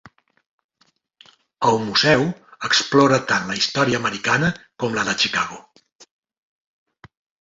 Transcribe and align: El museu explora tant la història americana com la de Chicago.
El 1.71 1.75
museu 1.89 2.25
explora 2.69 3.19
tant 3.33 3.45
la 3.51 3.57
història 3.59 3.99
americana 4.03 4.49
com 4.85 4.97
la 5.01 5.05
de 5.11 5.15
Chicago. 5.25 5.61